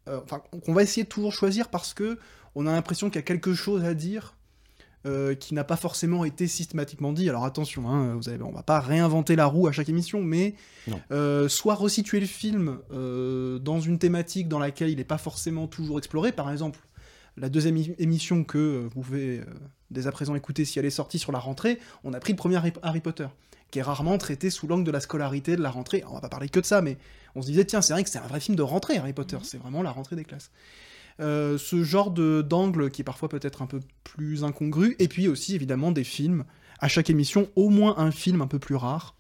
enfin 0.09 0.43
qu'on 0.65 0.73
va 0.73 0.83
essayer 0.83 1.05
de 1.05 1.09
toujours 1.09 1.33
choisir 1.33 1.69
parce 1.69 1.95
que 1.95 2.19
on 2.57 2.67
a 2.67 2.73
l'impression 2.73 3.09
qu'il 3.09 3.17
y 3.17 3.21
a 3.21 3.23
quelque 3.23 3.55
chose 3.55 3.85
à 3.85 3.95
dire 3.95 4.35
euh, 5.07 5.35
qui 5.35 5.55
n'a 5.55 5.65
pas 5.65 5.77
forcément 5.77 6.25
été 6.25 6.47
systématiquement 6.47 7.13
dit. 7.13 7.29
Alors 7.29 7.45
attention, 7.45 7.89
hein, 7.89 8.15
vous 8.17 8.29
avez, 8.29 8.43
on 8.43 8.53
va 8.53 8.63
pas 8.63 8.81
réinventer 8.81 9.37
la 9.37 9.47
roue 9.47 9.67
à 9.67 9.73
chaque 9.73 9.89
émission, 9.89 10.23
mais 10.23 10.55
euh, 11.11 11.49
soit 11.49 11.75
resituer 11.75 12.21
le 12.21 12.27
film 12.27 12.79
euh, 12.93 13.59
dans 13.59 13.81
une 13.81 13.99
thématique 13.99 14.49
dans 14.49 14.59
laquelle 14.59 14.91
il 14.91 14.97
n'est 14.97 15.05
pas 15.05 15.19
forcément 15.19 15.67
toujours 15.67 15.99
exploré. 15.99 16.33
Par 16.33 16.51
exemple, 16.51 16.81
la 17.37 17.49
deuxième 17.49 17.77
émi- 17.77 17.95
émission 17.99 18.45
que 18.45 18.89
vous 18.93 19.03
pouvez 19.03 19.39
euh, 19.39 19.45
dès 19.91 20.07
à 20.07 20.13
présent 20.13 20.35
écouter 20.35 20.65
si 20.65 20.79
elle 20.79 20.85
est 20.85 20.91
sortie 20.91 21.19
sur 21.19 21.33
la 21.33 21.39
rentrée, 21.39 21.79
on 22.05 22.13
a 22.13 22.21
pris 22.21 22.33
le 22.33 22.37
premier 22.37 22.57
Harry, 22.83 23.01
Potter, 23.01 23.29
qui 23.71 23.79
est 23.79 23.83
rarement 23.83 24.19
traité 24.19 24.51
sous 24.51 24.67
l'angle 24.67 24.85
de 24.85 24.91
la 24.91 25.01
scolarité, 25.01 25.57
de 25.57 25.63
la 25.63 25.71
rentrée. 25.71 25.99
Alors, 25.99 26.13
on 26.13 26.15
va 26.17 26.21
pas 26.21 26.29
parler 26.29 26.49
que 26.49 26.61
de 26.61 26.67
ça, 26.67 26.83
mais 26.83 26.99
on 27.35 27.43
se 27.43 27.47
disait, 27.47 27.65
tiens, 27.65 27.81
c'est 27.81 27.93
vrai 27.93 28.05
que 28.05 28.11
c'est 28.11 28.19
un 28.19 28.27
vrai 28.27 28.41
film 28.41 28.57
de 28.57 28.63
rentrée, 28.63 28.99
Harry 28.99 29.13
Potter, 29.13 29.39
c'est 29.43 29.59
vraiment 29.59 29.83
la 29.83 29.93
rentrée 29.93 30.17
des 30.17 30.25
classes. 30.25 30.51
Euh, 31.21 31.59
ce 31.59 31.83
genre 31.85 32.11
de 32.11 32.43
d'angle 32.43 32.91
qui 32.91 33.03
est 33.03 33.05
parfois 33.05 33.29
peut-être 33.29 33.61
un 33.63 33.67
peu 33.67 33.81
plus 34.05 34.43
incongru, 34.45 34.97
et 34.99 35.09
puis 35.09 35.29
aussi 35.29 35.55
évidemment 35.55 35.93
des 35.93 36.05
films, 36.05 36.45
à 36.81 36.89
chaque 36.89 37.11
émission, 37.11 37.49
au 37.57 37.69
moins 37.69 37.99
un 37.99 38.11
film 38.11 38.41
un 38.41 38.47
peu 38.47 38.59
plus 38.59 38.75
rare, 38.77 39.15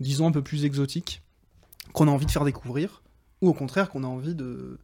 disons 0.00 0.26
un 0.26 0.32
peu 0.32 0.42
plus 0.42 0.64
exotique, 0.64 1.22
qu'on 1.92 2.08
a 2.08 2.10
envie 2.10 2.26
de 2.26 2.30
faire 2.30 2.44
découvrir, 2.44 3.02
ou 3.42 3.48
au 3.48 3.52
contraire 3.54 3.90
qu'on 3.90 4.04
a 4.04 4.06
envie 4.06 4.34
de, 4.34 4.78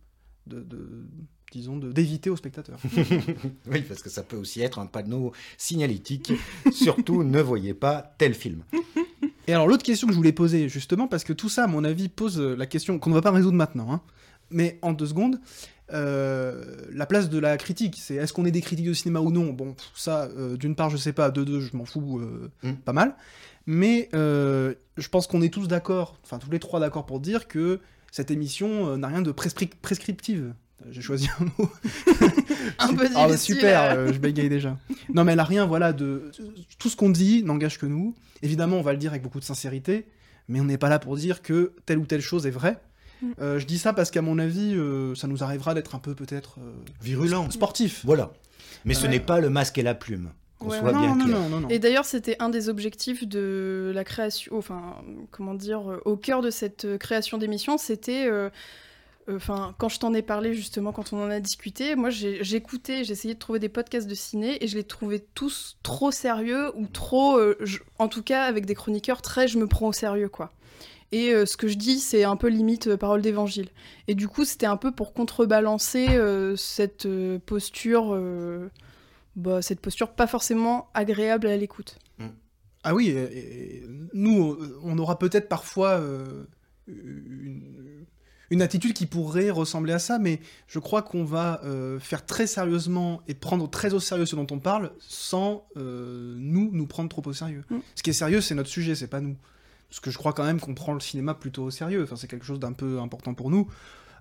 de, 0.46 0.60
de- 0.60 1.06
disons, 1.50 1.78
de- 1.78 1.90
d'éviter 1.92 2.28
aux 2.30 2.36
spectateurs. 2.36 2.78
Oui, 3.70 3.80
parce 3.82 4.02
que 4.02 4.10
ça 4.10 4.22
peut 4.22 4.36
aussi 4.36 4.60
être 4.60 4.78
un 4.78 4.86
panneau 4.86 5.32
signalétique. 5.56 6.32
Surtout, 6.72 7.24
ne 7.24 7.40
voyez 7.40 7.72
pas 7.74 8.14
tel 8.18 8.34
film. 8.34 8.62
Et 9.48 9.52
alors 9.54 9.66
l'autre 9.66 9.82
question 9.82 10.06
que 10.06 10.12
je 10.12 10.16
voulais 10.18 10.32
poser, 10.32 10.68
justement, 10.68 11.08
parce 11.08 11.24
que 11.24 11.32
tout 11.32 11.48
ça, 11.48 11.64
à 11.64 11.66
mon 11.66 11.84
avis, 11.84 12.08
pose 12.08 12.38
la 12.38 12.66
question 12.66 12.98
qu'on 12.98 13.10
ne 13.10 13.14
va 13.14 13.22
pas 13.22 13.30
résoudre 13.32 13.56
maintenant, 13.56 13.90
hein, 13.92 14.00
mais 14.50 14.78
en 14.82 14.92
deux 14.92 15.06
secondes, 15.06 15.40
euh, 15.92 16.64
la 16.92 17.06
place 17.06 17.28
de 17.30 17.38
la 17.38 17.56
critique, 17.56 17.96
c'est 18.00 18.14
est-ce 18.14 18.32
qu'on 18.32 18.44
est 18.44 18.50
des 18.50 18.60
critiques 18.60 18.86
de 18.86 18.92
cinéma 18.92 19.20
ou 19.20 19.30
non? 19.30 19.52
Bon, 19.52 19.74
ça, 19.94 20.24
euh, 20.36 20.56
d'une 20.56 20.74
part, 20.76 20.90
je 20.90 20.96
sais 20.96 21.12
pas, 21.12 21.30
de 21.30 21.42
deux, 21.44 21.60
je 21.60 21.76
m'en 21.76 21.84
fous 21.84 22.18
euh, 22.20 22.50
Mm. 22.62 22.72
pas 22.76 22.92
mal, 22.92 23.16
mais 23.66 24.08
euh, 24.14 24.74
je 24.96 25.08
pense 25.08 25.26
qu'on 25.26 25.42
est 25.42 25.52
tous 25.52 25.66
d'accord, 25.68 26.16
enfin 26.24 26.38
tous 26.38 26.50
les 26.50 26.58
trois 26.60 26.78
d'accord 26.80 27.06
pour 27.06 27.20
dire 27.20 27.48
que 27.48 27.80
cette 28.12 28.30
émission 28.30 28.88
euh, 28.90 28.96
n'a 28.96 29.08
rien 29.08 29.22
de 29.22 29.32
prespri- 29.32 29.70
prescriptive. 29.82 30.54
J'ai 30.90 31.02
choisi 31.02 31.28
un 31.40 31.44
mot. 31.44 31.70
Un 32.78 32.94
peu 32.94 33.06
Ah 33.14 33.26
difficile. 33.26 33.56
super, 33.56 33.82
euh, 33.98 34.12
je 34.14 34.18
bégaye 34.18 34.48
déjà. 34.48 34.78
Non, 35.12 35.24
mais 35.24 35.32
elle 35.32 35.40
a 35.40 35.44
rien, 35.44 35.66
voilà, 35.66 35.92
de. 35.92 36.30
Tout 36.78 36.88
ce 36.88 36.96
qu'on 36.96 37.10
dit 37.10 37.42
n'engage 37.42 37.78
que 37.78 37.84
nous. 37.84 38.14
Évidemment, 38.42 38.76
on 38.78 38.82
va 38.82 38.92
le 38.92 38.98
dire 38.98 39.10
avec 39.10 39.22
beaucoup 39.22 39.40
de 39.40 39.44
sincérité, 39.44 40.06
mais 40.48 40.58
on 40.58 40.64
n'est 40.64 40.78
pas 40.78 40.88
là 40.88 40.98
pour 40.98 41.16
dire 41.16 41.42
que 41.42 41.74
telle 41.84 41.98
ou 41.98 42.06
telle 42.06 42.22
chose 42.22 42.46
est 42.46 42.50
vraie. 42.50 42.78
Mm. 43.22 43.26
Euh, 43.40 43.58
je 43.58 43.66
dis 43.66 43.78
ça 43.78 43.92
parce 43.92 44.10
qu'à 44.10 44.22
mon 44.22 44.38
avis, 44.38 44.74
euh, 44.74 45.14
ça 45.14 45.26
nous 45.26 45.42
arrivera 45.42 45.74
d'être 45.74 45.94
un 45.94 45.98
peu 45.98 46.14
peut-être 46.14 46.56
euh, 46.58 46.72
Virulent. 47.02 47.50
sportif. 47.50 48.02
Voilà. 48.04 48.30
Mais 48.84 48.94
ce 48.94 49.06
n'est 49.06 49.20
pas 49.20 49.40
le 49.40 49.50
masque 49.50 49.76
et 49.78 49.82
la 49.82 49.94
plume. 49.94 50.30
Qu'on 50.58 50.68
Ouais, 50.70 50.78
soit 50.78 50.92
non, 50.92 51.00
bien 51.00 51.14
non, 51.16 51.24
clair. 51.24 51.38
non, 51.38 51.48
non, 51.48 51.60
non. 51.60 51.68
Et 51.68 51.78
d'ailleurs, 51.78 52.04
c'était 52.04 52.36
un 52.38 52.48
des 52.50 52.68
objectifs 52.68 53.26
de 53.26 53.92
la 53.94 54.04
création, 54.04 54.56
enfin, 54.58 54.96
comment 55.30 55.54
dire, 55.54 55.82
au 56.04 56.16
cœur 56.16 56.42
de 56.42 56.50
cette 56.50 56.98
création 56.98 57.38
d'émission, 57.38 57.78
c'était 57.78 58.26
euh, 58.26 58.48
Enfin, 59.30 59.74
quand 59.78 59.88
je 59.88 60.00
t'en 60.00 60.12
ai 60.12 60.22
parlé 60.22 60.54
justement, 60.54 60.90
quand 60.92 61.12
on 61.12 61.22
en 61.22 61.30
a 61.30 61.38
discuté, 61.38 61.94
moi 61.94 62.10
j'ai 62.10 62.42
j'ai 62.42 62.56
écouté, 62.56 63.04
j'ai 63.04 63.12
essayé 63.12 63.34
de 63.34 63.38
trouver 63.38 63.60
des 63.60 63.68
podcasts 63.68 64.08
de 64.08 64.14
ciné 64.14 64.64
et 64.64 64.66
je 64.66 64.76
les 64.76 64.82
trouvais 64.82 65.20
tous 65.34 65.76
trop 65.84 66.10
sérieux 66.10 66.72
ou 66.74 66.86
trop, 66.86 67.36
euh, 67.38 67.54
je- 67.60 67.78
en 67.98 68.08
tout 68.08 68.22
cas 68.24 68.42
avec 68.44 68.66
des 68.66 68.74
chroniqueurs 68.74 69.22
très 69.22 69.46
je 69.46 69.58
me 69.58 69.68
prends 69.68 69.86
au 69.88 69.92
sérieux 69.92 70.28
quoi. 70.30 70.50
Et 71.12 71.32
euh, 71.34 71.44
ce 71.46 71.56
que 71.56 71.66
je 71.68 71.74
dis, 71.74 71.98
c'est 71.98 72.24
un 72.24 72.36
peu 72.36 72.48
limite 72.48 72.86
euh, 72.86 72.96
parole 72.96 73.20
d'évangile. 73.22 73.68
Et 74.08 74.14
du 74.14 74.28
coup, 74.28 74.44
c'était 74.44 74.66
un 74.66 74.76
peu 74.76 74.92
pour 74.92 75.12
contrebalancer 75.12 76.06
euh, 76.10 76.54
cette 76.56 77.08
posture, 77.46 78.18
bah, 79.36 79.62
cette 79.62 79.80
posture 79.80 80.10
pas 80.12 80.26
forcément 80.26 80.88
agréable 80.94 81.46
à 81.46 81.56
l'écoute. 81.56 81.98
Ah 82.82 82.94
oui, 82.94 83.10
et- 83.10 83.84
nous, 84.14 84.56
on 84.82 84.98
aura 84.98 85.18
peut-être 85.18 85.48
parfois 85.48 86.00
une, 86.86 88.06
une 88.50 88.62
attitude 88.62 88.92
qui 88.92 89.06
pourrait 89.06 89.50
ressembler 89.50 89.92
à 89.92 89.98
ça, 89.98 90.18
mais 90.18 90.40
je 90.66 90.78
crois 90.78 91.02
qu'on 91.02 91.24
va 91.24 91.60
euh, 91.64 92.00
faire 92.00 92.26
très 92.26 92.46
sérieusement 92.46 93.22
et 93.28 93.34
prendre 93.34 93.70
très 93.70 93.94
au 93.94 94.00
sérieux 94.00 94.26
ce 94.26 94.34
dont 94.34 94.46
on 94.50 94.58
parle 94.58 94.92
sans 94.98 95.66
euh, 95.76 96.34
nous 96.38 96.70
nous 96.72 96.86
prendre 96.86 97.08
trop 97.08 97.22
au 97.24 97.32
sérieux. 97.32 97.64
Mm. 97.70 97.78
Ce 97.94 98.02
qui 98.02 98.10
est 98.10 98.14
sérieux, 98.14 98.40
c'est 98.40 98.56
notre 98.56 98.68
sujet, 98.68 98.94
c'est 98.94 99.06
pas 99.06 99.20
nous. 99.20 99.36
Parce 99.90 100.00
que 100.00 100.10
je 100.10 100.16
crois 100.18 100.32
quand 100.32 100.44
même 100.44 100.60
qu'on 100.60 100.74
prend 100.74 100.94
le 100.94 101.00
cinéma 101.00 101.34
plutôt 101.34 101.64
au 101.64 101.70
sérieux. 101.70 102.02
Enfin, 102.04 102.16
c'est 102.16 102.28
quelque 102.28 102.46
chose 102.46 102.60
d'un 102.60 102.72
peu 102.72 103.00
important 103.00 103.34
pour 103.34 103.50
nous. 103.50 103.68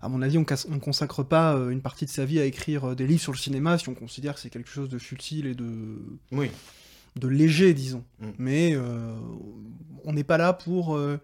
À 0.02 0.10
mon 0.10 0.22
avis, 0.22 0.38
on, 0.38 0.44
casse- 0.46 0.68
on 0.72 0.80
consacre 0.80 1.24
pas 1.24 1.56
euh, 1.56 1.70
une 1.70 1.82
partie 1.82 2.06
de 2.06 2.10
sa 2.10 2.26
vie 2.26 2.40
à 2.40 2.46
écrire 2.46 2.90
euh, 2.92 2.96
des 2.96 3.06
livres 3.06 3.22
sur 3.22 3.32
le 3.34 3.38
cinéma 3.38 3.78
si 3.78 3.88
on 3.90 3.94
considère 3.96 4.34
que 4.36 4.40
c'est 4.40 4.50
quelque 4.50 4.70
chose 4.70 4.90
de 4.90 4.98
futile 4.98 5.46
et 5.46 5.54
de 5.56 6.00
Oui. 6.32 6.50
de 7.18 7.28
léger, 7.28 7.74
disons. 7.74 8.04
Mm. 8.20 8.28
Mais 8.40 8.72
euh, 8.76 9.14
on 10.06 10.14
n'est 10.14 10.24
pas 10.24 10.38
là 10.38 10.54
pour 10.54 10.96
euh, 10.96 11.20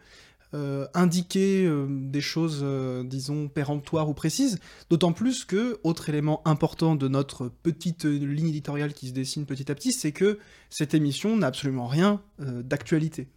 euh, 0.53 0.85
indiquer 0.93 1.65
euh, 1.65 1.87
des 1.89 2.21
choses, 2.21 2.59
euh, 2.63 3.03
disons, 3.03 3.47
péremptoires 3.47 4.09
ou 4.09 4.13
précises. 4.13 4.59
D'autant 4.89 5.13
plus 5.13 5.45
que, 5.45 5.79
autre 5.83 6.09
élément 6.09 6.41
important 6.45 6.95
de 6.95 7.07
notre 7.07 7.47
petite 7.47 8.03
ligne 8.05 8.49
éditoriale 8.49 8.93
qui 8.93 9.07
se 9.07 9.13
dessine 9.13 9.45
petit 9.45 9.71
à 9.71 9.75
petit, 9.75 9.91
c'est 9.93 10.11
que 10.11 10.37
cette 10.69 10.93
émission 10.93 11.35
n'a 11.37 11.47
absolument 11.47 11.87
rien 11.87 12.21
d'actualité. 12.39 13.27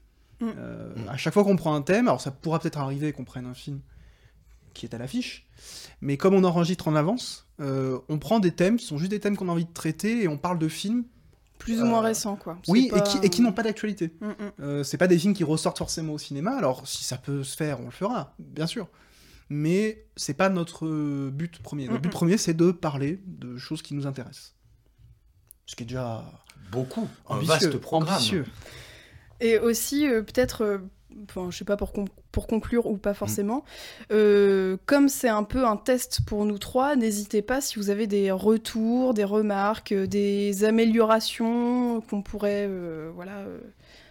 Mm. 0.40 0.47
Euh, 0.57 0.95
Mm. 0.97 1.09
À 1.09 1.16
chaque 1.16 1.35
fois 1.35 1.45
qu'on 1.45 1.57
prend 1.57 1.75
un 1.75 1.83
thème, 1.83 2.09
alors 2.09 2.21
ça 2.21 2.30
pourra 2.30 2.59
peut-être 2.61 2.78
arriver 2.78 3.12
qu'on 3.12 3.25
prenne 3.25 3.47
un 3.47 3.54
film 3.54 3.80
qui 4.75 4.87
est 4.87 4.95
à 4.95 4.99
l'affiche, 4.99 5.47
mais 6.00 6.16
comme 6.16 6.35
on 6.35 6.45
enregistre 6.45 6.87
en 6.88 6.95
avance, 6.95 7.49
euh, 7.61 7.99
on 8.09 8.18
prend 8.18 8.38
des 8.38 8.52
thèmes 8.52 8.76
qui 8.76 8.87
sont 8.87 8.97
juste 8.99 9.11
des 9.11 9.18
thèmes 9.18 9.37
qu'on 9.37 9.49
a 9.49 9.52
envie 9.52 9.64
de 9.64 9.73
traiter 9.73 10.23
et 10.23 10.28
on 10.28 10.38
parle 10.38 10.59
de 10.59 10.68
films 10.68 11.04
Plus 11.59 11.83
ou 11.83 11.87
moins 11.87 11.99
Euh, 11.99 12.02
récent 12.02 12.37
quoi. 12.37 12.57
Oui, 12.68 12.87
pas- 12.88 12.99
et 12.99 13.02
qui, 13.02 13.18
et 13.25 13.30
qui 13.30 13.42
n'ont 13.42 13.52
pas 13.52 13.64
d'actualité. 13.64 14.12
Mm, 14.21 14.26
mm. 14.28 14.35
Euh, 14.61 14.85
c'est 14.85 14.97
pas 14.99 15.09
des 15.09 15.18
films 15.18 15.35
qui 15.35 15.42
ressortent 15.42 15.78
forcément 15.78 16.12
au 16.12 16.18
cinéma, 16.18 16.57
alors 16.57 16.87
si 16.87 17.02
ça 17.02 17.16
peut 17.18 17.42
se 17.42 17.57
faire, 17.57 17.80
on 17.80 17.87
le 17.87 17.90
fera, 17.90 18.35
bien 18.38 18.68
sûr. 18.68 18.87
Mais 19.50 20.04
c'est 20.14 20.35
pas 20.35 20.50
notre 20.50 21.30
but 21.30 21.59
premier. 21.61 21.88
Notre 21.88 22.02
but 22.02 22.09
Mm-mm. 22.11 22.12
premier, 22.12 22.37
c'est 22.38 22.54
de 22.54 22.71
parler 22.71 23.21
de 23.26 23.57
choses 23.57 23.83
qui 23.83 23.95
nous 23.95 24.07
intéressent. 24.07 24.54
Ce 25.66 25.75
qui 25.75 25.83
est 25.83 25.87
déjà 25.87 26.25
Beaucoup. 26.71 27.09
Un 27.28 27.38
vaste 27.38 27.78
programme. 27.78 28.14
ambitieux. 28.16 28.45
Et 29.40 29.59
aussi, 29.59 30.09
euh, 30.09 30.23
peut-être, 30.23 30.62
euh, 30.62 30.78
enfin, 31.28 31.50
je 31.50 31.57
sais 31.59 31.64
pas 31.64 31.76
pour, 31.76 31.92
con- 31.92 32.07
pour 32.33 32.47
conclure 32.47 32.87
ou 32.87 32.97
pas 32.97 33.14
forcément, 33.14 33.64
euh, 34.12 34.76
comme 34.87 35.09
c'est 35.09 35.28
un 35.28 35.45
peu 35.45 35.64
un 35.66 35.76
test 35.76 36.21
pour 36.26 36.45
nous 36.45 36.59
trois, 36.59 36.97
n'hésitez 36.97 37.42
pas 37.42 37.61
si 37.61 37.78
vous 37.78 37.90
avez 37.90 38.07
des 38.07 38.30
retours, 38.30 39.14
des 39.14 39.25
remarques, 39.25 39.92
des 39.95 40.64
améliorations 40.64 42.00
qu'on 42.02 42.23
pourrait 42.23 42.68
voilà, 43.14 43.45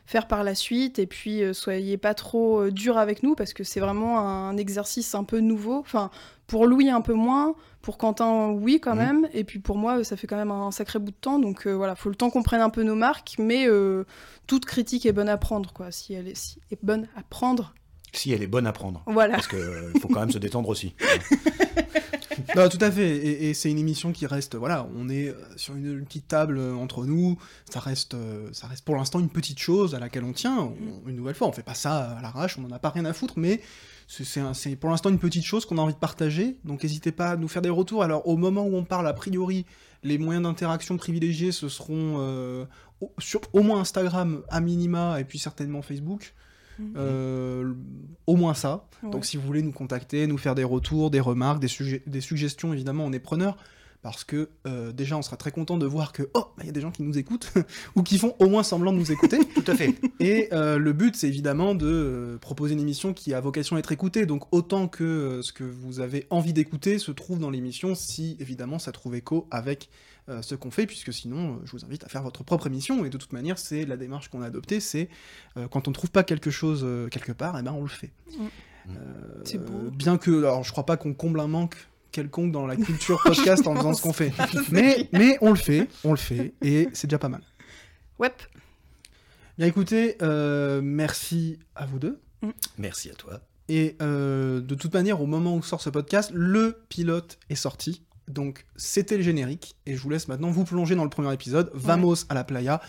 faire 0.08 0.28
par 0.28 0.44
la 0.44 0.56
suite. 0.56 0.98
Et 0.98 1.06
puis, 1.06 1.44
euh, 1.44 1.54
soyez 1.54 1.98
pas 1.98 2.16
trop 2.16 2.62
euh, 2.64 2.72
dur 2.72 2.98
avec 2.98 3.22
nous 3.22 3.36
parce 3.36 3.54
que 3.54 3.64
c'est 3.64 3.80
vraiment 3.80 4.20
un 4.20 4.58
exercice 4.58 5.14
un 5.14 5.24
peu 5.24 5.40
nouveau. 5.40 5.78
Enfin, 5.78 6.10
pour 6.48 6.66
Louis, 6.66 6.90
un 6.90 7.02
peu 7.02 7.14
moins. 7.14 7.54
Pour 7.84 7.98
Quentin, 8.00 8.48
oui, 8.50 8.80
quand 8.82 8.96
Mhm. 8.96 8.98
même. 8.98 9.28
Et 9.34 9.44
puis 9.44 9.60
pour 9.60 9.78
moi, 9.78 10.04
ça 10.04 10.18
fait 10.18 10.26
quand 10.28 10.36
même 10.38 10.50
un 10.52 10.72
sacré 10.72 10.98
bout 11.00 11.12
de 11.12 11.16
temps. 11.16 11.38
Donc 11.40 11.68
euh, 11.68 11.74
voilà, 11.74 11.96
faut 11.96 12.10
le 12.10 12.16
temps 12.16 12.30
qu'on 12.32 12.42
prenne 12.42 12.62
un 12.62 12.70
peu 12.72 12.82
nos 12.84 12.96
marques. 12.96 13.36
Mais 13.38 13.68
euh, 13.68 14.06
toute 14.48 14.66
critique 14.66 15.06
est 15.06 15.14
bonne 15.14 15.30
à 15.30 15.38
prendre, 15.38 15.72
quoi. 15.74 15.92
Si 15.92 16.14
elle 16.14 16.28
est, 16.28 16.36
si- 16.36 16.60
est 16.72 16.80
bonne 16.84 17.08
à 17.16 17.22
prendre, 17.24 17.74
Si 18.14 18.32
elle 18.32 18.42
est 18.44 18.48
bonne 18.48 18.66
à 18.68 18.72
prendre. 18.74 19.04
voilà. 19.08 19.36
Parce 19.36 19.48
qu'il 19.48 19.60
faut 20.02 20.08
quand 20.08 20.22
même 20.22 20.32
se 20.32 20.40
détendre 20.40 20.70
aussi. 20.70 20.96
Non, 22.56 22.70
tout 22.70 22.78
à 22.82 22.92
fait. 22.92 23.18
Et, 23.18 23.54
c'est 23.54 23.70
une 23.70 23.78
émission 23.78 24.12
qui 24.12 24.26
reste, 24.26 24.56
voilà, 24.56 24.88
on 24.96 25.10
est 25.10 25.30
euh, 25.30 25.36
sur 25.56 25.76
une, 25.76 26.06
petite 26.06 26.28
table 26.28 26.58
euh, 26.58 26.74
entre 26.76 27.06
nous. 27.06 27.38
Ça 27.70 27.80
reste, 27.80 28.14
euh, 28.14 28.50
ça 28.52 28.68
reste 28.68 28.86
pour 28.86 28.96
l'instant 28.96 29.20
une 29.20 29.30
petite 29.30 29.60
chose 29.60 29.96
à 29.96 30.00
laquelle 30.00 30.24
on 30.24 30.34
tient. 30.34 30.72
Une 31.06 31.16
nouvelle 31.16 31.36
fois, 31.36 31.48
on 31.48 31.52
fait 31.52 31.64
pas 31.64 31.74
ça 31.74 32.12
à 32.12 32.22
l'arrache, 32.22 32.58
on 32.58 32.66
en 32.66 32.72
a 32.72 32.80
pas 32.80 32.90
rien 32.90 33.06
à 33.06 33.14
foutre, 33.14 33.36
mais 33.38 33.62
c'est- 34.08 34.76
pour 34.76 34.90
l'instant 34.90 35.10
une 35.10 35.20
petite 35.20 35.44
chose 35.44 35.66
qu'on 35.66 35.78
a 35.78 35.82
envie 35.82 35.94
de 35.94 36.00
partager. 36.00 36.58
Donc 36.64 36.84
n'hésitez 36.84 37.12
pas 37.12 37.32
à 37.32 37.36
nous 37.36 37.48
faire 37.48 37.62
des 37.62 37.70
retours. 37.70 38.04
Alors 38.04 38.28
au 38.28 38.38
moment 38.38 38.66
où 38.66 38.76
on 38.76 38.84
parle, 38.84 39.08
a 39.08 39.14
priori, 39.14 39.66
les 40.04 40.18
moyens 40.18 40.44
d'interaction 40.44 40.98
privilégiés, 40.98 41.52
ce 41.52 41.70
seront 41.70 42.68
sur, 43.20 43.42
au 43.54 43.62
moins 43.64 43.82
Instagram 43.82 44.44
à 44.50 44.62
minima 44.62 45.20
et 45.20 45.24
puis 45.24 45.40
certainement 45.40 45.82
Facebook. 45.82 46.34
Euh, 46.96 47.74
au 48.26 48.36
moins 48.36 48.54
ça. 48.54 48.88
Ouais. 49.04 49.10
Donc 49.10 49.26
si 49.26 49.38
vous 49.38 49.44
voulez 49.44 49.62
nous 49.62 49.72
contacter, 49.72 50.28
nous 50.28 50.38
faire 50.38 50.56
des 50.56 50.64
retours, 50.64 51.10
des 51.10 51.20
remarques, 51.20 51.60
des, 51.60 52.02
des 52.06 52.22
suggestions, 52.22 52.74
évidemment, 52.74 53.06
on 53.06 53.14
est 53.14 53.20
preneur. 53.20 53.58
Parce 54.04 54.24
que 54.24 54.50
euh, 54.68 54.92
déjà, 54.92 55.18
on 55.18 55.22
sera 55.22 55.38
très 55.38 55.52
content 55.52 55.78
de 55.78 55.86
voir 55.86 56.14
que, 56.14 56.24
oh, 56.34 56.46
bah, 56.56 56.64
il 56.64 56.68
y 56.68 56.70
a 56.70 56.72
des 56.72 56.82
gens 56.82 56.92
qui 56.92 57.02
nous 57.04 57.18
écoutent, 57.18 57.52
ou 57.96 58.04
qui 58.04 58.18
font 58.18 58.36
au 58.40 58.48
moins 58.48 58.64
semblant 58.64 58.94
de 58.94 58.98
nous 58.98 59.12
écouter. 59.12 59.40
Tout 59.56 59.64
à 59.66 59.76
fait. 59.76 59.96
Et 60.20 60.50
euh, 60.54 60.78
le 60.78 60.94
but, 60.94 61.16
c'est 61.16 61.28
évidemment 61.28 61.74
de 61.74 62.38
proposer 62.40 62.74
une 62.74 62.80
émission 62.80 63.14
qui 63.14 63.34
a 63.34 63.42
vocation 63.42 63.76
à 63.76 63.80
être 63.80 63.92
écoutée. 63.92 64.26
Donc 64.26 64.44
autant 64.54 64.88
que 64.88 65.42
ce 65.42 65.52
que 65.52 65.64
vous 65.64 66.00
avez 66.00 66.28
envie 66.30 66.54
d'écouter 66.54 67.00
se 67.00 67.12
trouve 67.12 67.40
dans 67.40 67.50
l'émission, 67.50 67.96
si 67.96 68.38
évidemment 68.40 68.78
ça 68.78 68.92
trouve 68.92 69.16
écho 69.16 69.48
avec 69.52 69.90
euh, 70.30 70.42
ce 70.42 70.56
qu'on 70.56 70.72
fait, 70.72 70.86
puisque 70.86 71.14
sinon, 71.14 71.54
euh, 71.54 71.58
je 71.66 71.72
vous 71.72 71.86
invite 71.86 72.04
à 72.04 72.10
faire 72.10 72.24
votre 72.24 72.44
propre 72.44 72.68
émission. 72.68 73.06
Et 73.06 73.10
de 73.10 73.18
toute 73.18 73.34
manière, 73.34 73.58
c'est 73.58 73.86
la 73.86 73.98
démarche 73.98 74.30
qu'on 74.30 74.42
a 74.42 74.48
adoptée, 74.48 74.80
c'est 74.80 75.10
euh, 75.58 75.68
quand 75.68 75.88
on 75.88 75.92
ne 75.92 75.96
trouve 75.96 76.12
pas 76.12 76.24
quelque 76.24 76.52
chose 76.52 76.82
euh, 76.84 77.08
quelque 77.08 77.32
part, 77.32 77.58
eh 77.60 77.64
ben 77.64 77.72
on 77.74 77.82
le 77.82 77.88
fait. 77.88 78.12
Mm. 78.38 78.46
Euh, 78.90 78.94
C'est 79.44 79.58
beau. 79.58 79.90
Bien 79.92 80.18
que, 80.18 80.32
alors 80.40 80.64
je 80.64 80.72
crois 80.72 80.86
pas 80.86 80.98
qu'on 80.98 81.14
comble 81.14 81.40
un 81.40 81.48
manque 81.48 81.76
quelconque 82.12 82.52
dans 82.52 82.66
la 82.66 82.76
culture 82.76 83.22
podcast 83.22 83.68
en 83.68 83.76
faisant 83.76 83.94
ce 83.94 84.02
qu'on 84.02 84.14
fait. 84.14 84.32
Mais, 84.72 85.10
mais 85.12 85.38
on 85.42 85.50
le 85.52 85.58
fait, 85.58 85.88
on 86.04 86.12
le 86.12 86.18
fait, 86.18 86.54
et 86.62 86.88
c'est 86.94 87.08
déjà 87.08 87.20
pas 87.20 87.30
mal. 87.30 87.42
Ouais. 88.18 88.32
Bien 89.58 89.68
écoutez, 89.68 90.18
euh, 90.22 90.82
merci 90.82 91.60
à 91.76 91.86
vous 91.86 92.00
deux. 92.00 92.20
Merci 92.78 93.10
à 93.10 93.14
toi. 93.14 93.42
Et 93.70 93.98
euh, 94.02 94.62
de 94.62 94.76
toute 94.76 94.94
manière, 94.94 95.22
au 95.22 95.26
moment 95.26 95.56
où 95.56 95.62
sort 95.62 95.82
ce 95.82 95.90
podcast, 95.90 96.32
le 96.34 96.84
pilote 96.90 97.38
est 97.50 97.56
sorti. 97.56 98.04
Donc 98.28 98.66
c'était 98.76 99.18
le 99.18 99.24
générique. 99.24 99.76
Et 99.86 99.96
je 99.96 100.02
vous 100.02 100.10
laisse 100.10 100.28
maintenant 100.28 100.50
vous 100.52 100.64
plonger 100.66 100.96
dans 100.96 101.04
le 101.04 101.10
premier 101.10 101.34
épisode. 101.34 101.72
Vamos 101.74 102.26
à 102.30 102.34
la 102.34 102.44
playa. 102.44 102.82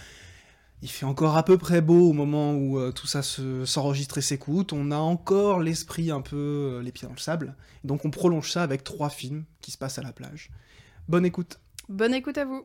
Il 0.81 0.89
fait 0.89 1.07
encore 1.07 1.37
à 1.37 1.45
peu 1.45 1.59
près 1.59 1.81
beau 1.81 2.09
au 2.09 2.13
moment 2.13 2.55
où 2.55 2.79
euh, 2.79 2.93
tout 2.93 3.09
ça 3.09 3.23
se- 3.23 3.65
s'enregistre 3.65 4.19
et 4.19 4.23
s'écoute. 4.23 4.73
On 4.73 4.91
a 4.93 4.97
encore 4.97 5.59
l'esprit 5.61 6.11
un 6.13 6.21
peu 6.21 6.37
euh, 6.37 6.83
les 6.83 6.93
pieds 6.93 7.09
dans 7.09 7.15
le 7.15 7.19
sable. 7.21 7.57
Donc 7.83 8.05
on 8.05 8.11
prolonge 8.11 8.53
ça 8.53 8.63
avec 8.63 8.85
trois 8.85 9.11
films 9.11 9.45
qui 9.61 9.73
se 9.73 9.79
passent 9.79 9.99
à 9.99 10.03
la 10.03 10.13
plage. 10.13 10.51
Bonne 11.09 11.27
écoute. 11.27 11.59
Bonne 11.89 12.15
écoute 12.15 12.39
à 12.39 12.45
vous. 12.45 12.65